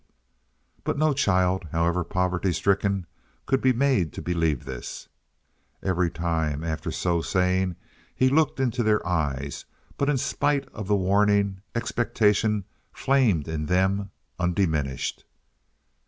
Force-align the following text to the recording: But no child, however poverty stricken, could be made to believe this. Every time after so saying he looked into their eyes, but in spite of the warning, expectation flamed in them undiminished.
But 0.83 0.97
no 0.97 1.13
child, 1.13 1.67
however 1.71 2.03
poverty 2.03 2.53
stricken, 2.53 3.05
could 3.45 3.61
be 3.61 3.71
made 3.71 4.13
to 4.13 4.21
believe 4.23 4.65
this. 4.65 5.07
Every 5.83 6.09
time 6.09 6.63
after 6.63 6.89
so 6.89 7.21
saying 7.21 7.75
he 8.15 8.27
looked 8.27 8.59
into 8.59 8.81
their 8.81 9.05
eyes, 9.07 9.65
but 9.99 10.09
in 10.09 10.17
spite 10.17 10.67
of 10.69 10.87
the 10.87 10.95
warning, 10.95 11.61
expectation 11.75 12.63
flamed 12.91 13.47
in 13.47 13.67
them 13.67 14.09
undiminished. 14.39 15.23